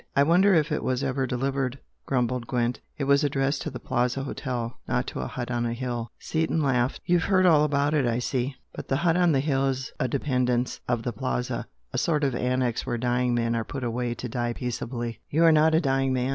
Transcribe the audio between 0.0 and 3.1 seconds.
"I wonder if it was ever delivered!" grumbled Gwent "It